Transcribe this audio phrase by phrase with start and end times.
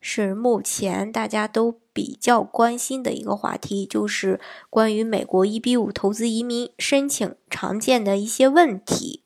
[0.00, 4.40] 是目前大家都比较关心的一个话题，就是
[4.70, 9.22] 关于美国 EB 五投资移民申请常见的一些问题。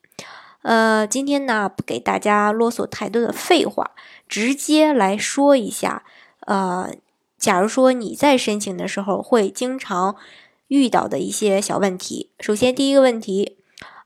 [0.62, 3.92] 呃，今天呢，不给大家啰嗦太多的废话，
[4.28, 6.04] 直接来说一下。
[6.40, 6.95] 呃，
[7.38, 10.16] 假如说你在申请的时候会经常
[10.68, 13.59] 遇到的一些小问题，首先第一个问题，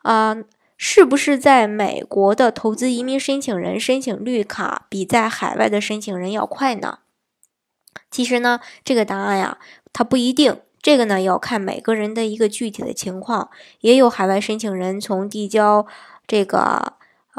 [0.03, 0.39] 啊。
[0.77, 6.99] 是不是在美国的投资移民申请人申请绿卡比在海外的申请人要快呢？
[8.11, 9.59] 其实呢，这个答案呀，
[9.93, 10.61] 它不一定。
[10.83, 13.51] 这个呢，要看每个人的一个具体的情况。
[13.81, 15.87] 也有海外申请人从递交
[16.27, 16.93] 这个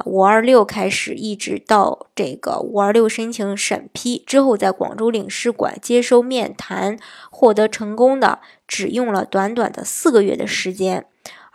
[0.06, 6.98] 五二六开始，一直到这个五二六申请审批之后，在广州领事馆接收面谈
[7.30, 11.06] 获得成功的，只用了短短的四个月的时间。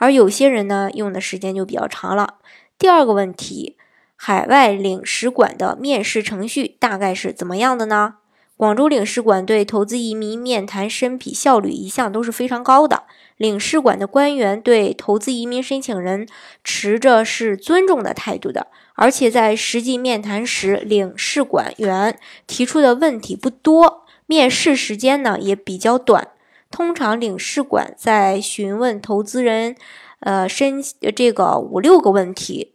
[0.01, 2.39] 而有些人呢，用的时间就比较长了。
[2.79, 3.77] 第二个问题，
[4.17, 8.15] 海外领事馆的面试程序大概是怎么样的呢？
[8.57, 13.03] 广州领事馆对投资移民面谈审批效率一向都是非常高的，
[13.37, 16.27] 领事馆的官员对投资移民申请人
[16.65, 26.29] 持着是尊重的态度的，而且在实际面谈时，领事馆员提出的问题不多，面试时间呢也比较短。
[26.71, 29.77] 通常领事馆在询问投资人，
[30.21, 30.81] 呃，申
[31.15, 32.75] 这个五六个问题，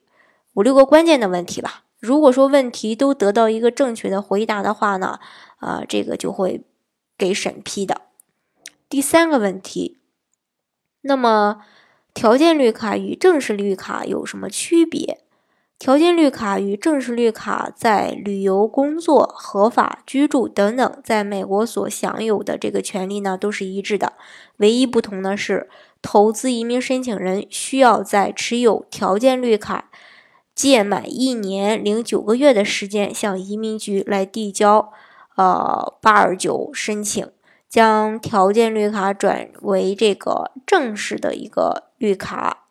[0.54, 1.84] 五六个关键的问题吧。
[2.00, 5.20] 如果说问题都得到一个正确的回答的话呢，
[5.58, 6.62] 啊，这个就会
[7.18, 8.02] 给审批的。
[8.88, 9.98] 第三个问题，
[11.02, 11.62] 那么
[12.14, 15.25] 条件绿卡与正式绿卡有什么区别？
[15.78, 24.14] 条件绿卡与正式绿卡在旅游、工作、合法居住等等，在美国所享有的这个权利呢，都是一致的。
[24.58, 25.70] 唯一不同的是，
[26.02, 29.92] 投资移民申请人需要在持有条件绿卡
[30.56, 34.94] 届满一年零九个月的时间，向移民局来递交
[35.36, 37.30] 呃八二九申请，
[37.70, 42.65] 将条件绿卡转为这个正式的一个绿卡。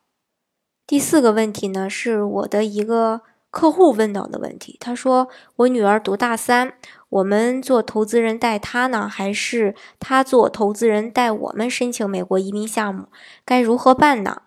[0.87, 4.77] 第四个问题呢，是我的一个客户问到的问题。
[4.78, 6.75] 他说：“我女儿读大三，
[7.09, 13.09] 我们做投资人带她呢，还是她做投资人带我们申请美国移民项目？
[13.47, 14.43] 该如何办呢？”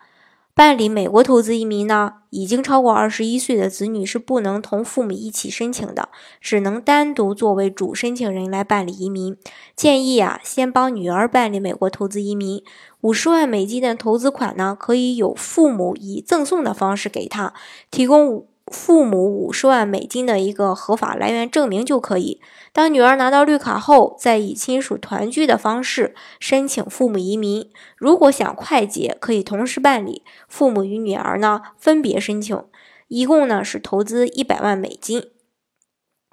[0.58, 6.08] 办理美国投资移民呢，已经超过二十一岁的子女是不能同父母一起申请的，
[6.40, 9.36] 只能单独作为主申请人来办理移民。
[9.76, 12.60] 建议啊，先帮女儿办理美国投资移民，
[13.02, 17.54] 五十万美金的投资款呢，可以有父母以赠送的方式给她
[17.92, 18.47] 提供。
[18.70, 22.40] 父母五十万美金的一个合法来源证明就可以。
[22.72, 27.70] 当女儿拿到绿卡后，再以亲属团聚的方式申请父母移民。
[27.96, 32.62] 如果想快捷，可以同时办理，父母与女儿呢分别申请。
[33.08, 35.30] 一共呢是投资一百万美金。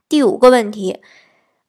[0.10, 1.00] 第五个问题，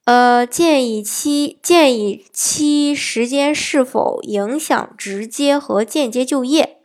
[0.03, 6.81] 呃，建议期建议期时间是否影响直接和间接就业？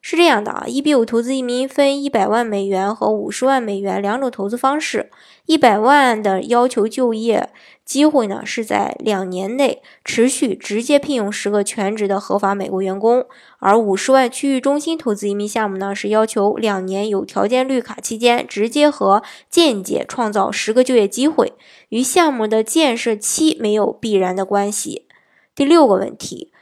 [0.00, 5.10] 是这样的啊，一比五投资移民分一百万美元和五十万美元两种投资方式。
[5.46, 7.50] 一百万的要求就业
[7.84, 13.22] 机会呢，是在两年内持续直接聘用十个全职的合法美国员工；
[13.58, 21.54] 而五十万区域中心投资移民项目呢，是要求两年有条件绿卡期间直接和间接创造十个就业机会，
[21.88, 25.06] 与项目的建设期没有必然的关系。
[25.54, 26.52] 第六个问题。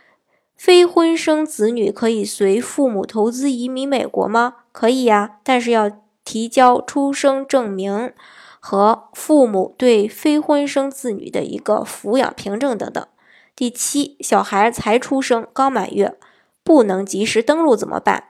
[0.56, 4.54] 非婚生子女可以随父母投资移民美国吗？
[4.72, 5.90] 可以呀，但是要
[6.24, 8.12] 提交出生证明
[8.58, 13.06] 和父母对非婚生子女的一个抚养凭证等等。
[13.54, 16.18] 第七，小孩才出生刚满月，
[16.64, 18.24] 不能及时登录怎么办？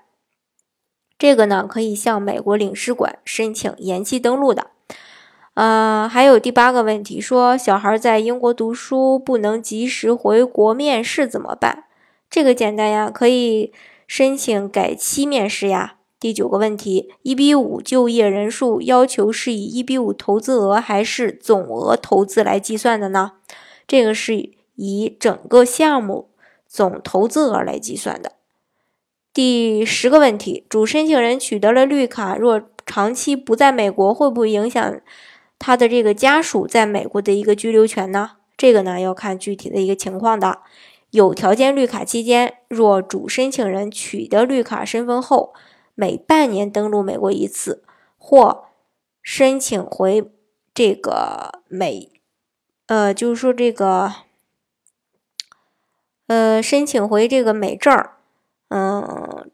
[1.19, 4.67] 这个呢，可以向美国领事馆申请延期登录的。
[5.55, 11.85] 呃，还有第八个问题，说小孩在英国读书不能及时回国面试怎么办？
[12.29, 13.73] 这个简单呀，可以
[14.07, 15.95] 申请改期面试呀。
[16.19, 23.33] 第九个问题，一比五就业人数要求是以一比五投资额还是总额投资来计算的呢？
[23.87, 26.31] 这个是以整个项目
[26.67, 28.33] 总投资额来计算的。
[29.33, 35.01] 第十个问题，主申请人取得了绿卡，若长期不在美国，会不会影响
[35.59, 38.33] 他的这个家属在美国的一个居留权呢？
[38.57, 40.61] 这个呢要看具体的一个情况的。
[41.11, 45.55] 有条件绿卡期间，若主申请人取得绿卡身份后，
[45.95, 47.83] 每半年登陆美国一次，
[48.19, 48.67] 或
[49.23, 50.31] 申请回
[50.75, 52.11] 这个美，
[52.87, 54.13] 呃，就是说这个，
[56.27, 58.17] 呃，申请回这个美证儿，
[58.69, 59.51] 嗯，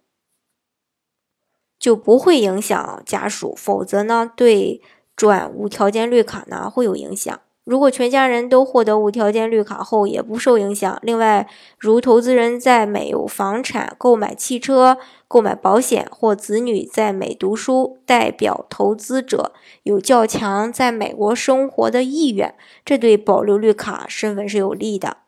[1.79, 4.83] 就不会影响家属，否则呢，对
[5.15, 7.41] 转无条件绿卡呢会有影响。
[7.65, 11.49] 如果全家人都获得无条件绿卡后也不受影响，另外，
[11.79, 14.99] 如投资人在美有房产、购买汽车、
[15.29, 19.53] 购买保险，或子女在美读书，代表投资者
[19.85, 22.53] 有较强在美国生活的意愿，
[22.85, 25.19] 这对保留绿卡身份是有利的。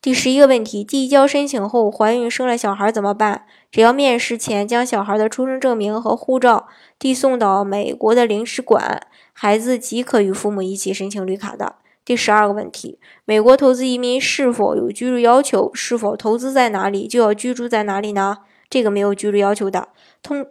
[0.00, 3.46] 第十一个问题：递交申请后怀孕生了小孩怎么办？
[3.74, 9.04] 只要面试前将小孩的出生证明和护照递送到美国的领事馆。
[9.32, 11.74] 孩子即可与父母一起申请绿卡的。
[12.04, 15.72] 第十二个问题：美国投资移民是否有居住要求？
[15.74, 18.38] 是否投资在哪里就要居住在哪里呢？
[18.70, 19.88] 这个没有居住要求的，
[20.22, 20.46] 通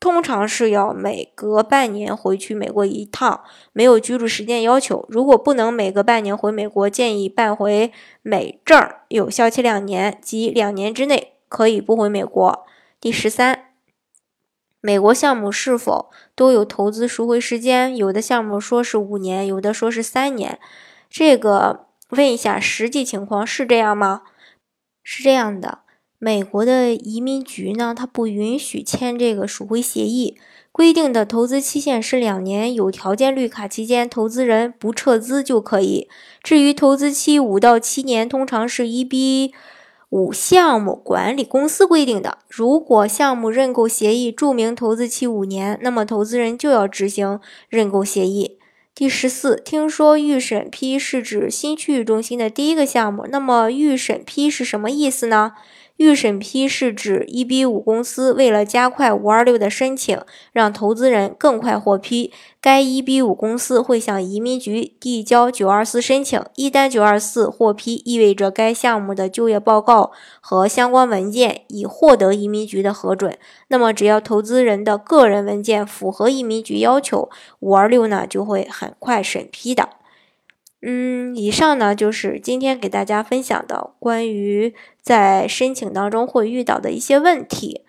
[0.00, 3.42] 通常是要每隔半年回去美国一趟，
[3.74, 5.04] 没有居住时间要求。
[5.10, 7.92] 如果不能每隔半年回美国，建议办回
[8.22, 12.64] 美证，有效期两年，即两年之内可以不回美国。
[12.98, 13.66] 第十三。
[14.80, 17.94] 美国项目是否都有投资赎回时间？
[17.94, 20.58] 有的项目说是五年，有的说是三年。
[21.10, 24.22] 这个问一下实际情况是这样吗？
[25.02, 25.80] 是这样的，
[26.18, 30.38] 美国的移民局呢，它不允许签这个赎回协议，
[30.72, 36.08] 规定的投资期限是两年，有条件绿卡期间，投资人不撤资就可以。
[36.42, 39.52] 至于投资期五到七年，通常是一比。
[40.12, 48.58] 五项目管理公司规定的，如果项目认购协议注明投资期五年，那么投资人就要执行认购协议。
[48.94, 55.52] 第十四，听说预审批是指新区域中心的第一个项目，那么预审批是什么意思呢？
[56.02, 60.20] 预审批是指一比五公司为了加快五二六的申请，
[60.52, 66.42] 让投资人更快获批，该一比五公司会向移民局递交九二四申请。
[66.56, 70.10] 一旦九二四获批，意味着该项目的就业报告
[70.40, 73.38] 和相关文件已获得移民局的核准。
[73.68, 79.88] 那么，只要投资人的个人文件符合移民局要求，五二六呢就会很快审批的。
[80.84, 87.82] 嗯，以上呢就是今天给大家分享的关于在申请当中会遇到的一些问题。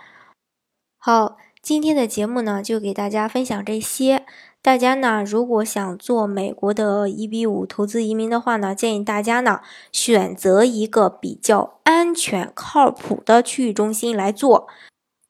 [1.00, 4.26] 好，今天的节目呢就给大家分享这些。
[4.62, 9.62] 大家呢如果想做美国的一比五投资移民的话呢，建议大家呢
[9.92, 14.68] 选择一个比较安全、靠谱的区域中心来做。